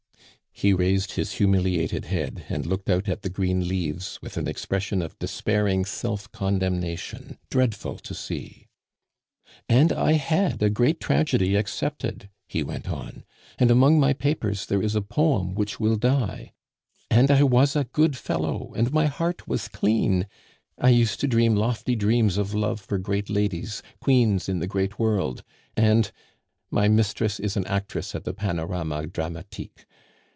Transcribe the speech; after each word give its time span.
He 0.53 0.73
raised 0.73 1.13
his 1.13 1.33
humiliated 1.35 2.05
head, 2.05 2.43
and 2.47 2.67
looked 2.67 2.87
out 2.87 3.09
at 3.09 3.23
the 3.23 3.31
green 3.31 3.67
leaves, 3.67 4.19
with 4.21 4.37
an 4.37 4.47
expression 4.47 5.01
of 5.01 5.17
despairing 5.17 5.85
self 5.85 6.31
condemnation 6.31 7.39
dreadful 7.49 7.97
to 7.99 8.13
see. 8.13 8.67
"And 9.67 9.91
I 9.91 10.11
had 10.13 10.61
a 10.61 10.69
great 10.69 10.99
tragedy 10.99 11.55
accepted!" 11.55 12.29
he 12.47 12.61
went 12.63 12.87
on. 12.91 13.23
"And 13.57 13.71
among 13.71 13.99
my 13.99 14.13
papers 14.13 14.67
there 14.67 14.83
is 14.83 14.93
a 14.93 15.01
poem, 15.01 15.55
which 15.55 15.79
will 15.79 15.95
die. 15.95 16.51
And 17.09 17.31
I 17.31 17.41
was 17.41 17.75
a 17.75 17.85
good 17.85 18.15
fellow, 18.15 18.71
and 18.75 18.93
my 18.93 19.07
heart 19.07 19.47
was 19.47 19.67
clean! 19.67 20.27
I 20.77 20.89
used 20.89 21.19
to 21.21 21.27
dream 21.27 21.55
lofty 21.55 21.95
dreams 21.95 22.37
of 22.37 22.53
love 22.53 22.81
for 22.81 22.99
great 22.99 23.31
ladies, 23.31 23.81
queens 23.99 24.47
in 24.47 24.59
the 24.59 24.67
great 24.67 24.99
world; 24.99 25.43
and 25.75 26.11
my 26.69 26.87
mistress 26.87 27.39
is 27.39 27.57
an 27.57 27.65
actress 27.65 28.13
at 28.13 28.25
the 28.25 28.33
Panorama 28.33 29.07
Dramatique. 29.07 29.87